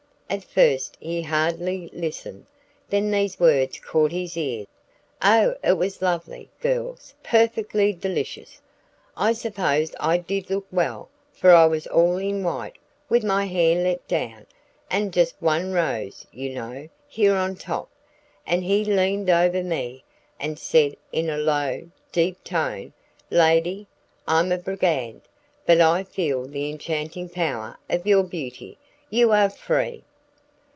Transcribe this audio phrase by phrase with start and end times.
[0.33, 2.45] At first he hardly listened;
[2.89, 4.65] then these words caught his ear:
[5.21, 8.61] "Oh, it was lovely, girls, perfectly delicious!
[9.17, 12.77] I suppose I did look well, for I was all in white,
[13.09, 14.45] with my hair let down,
[14.89, 17.89] and just one rose, you know, here on top.
[18.47, 20.05] And he leaned over me,
[20.39, 22.93] and said in a low, deep tone,
[23.29, 23.85] 'Lady,
[24.29, 25.23] I am a Brigand,
[25.65, 28.77] but I feel the enchanting power of your beauty.
[29.09, 30.05] You are free!'"